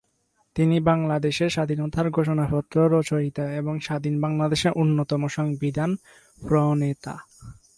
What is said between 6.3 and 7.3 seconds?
প্রণেতা।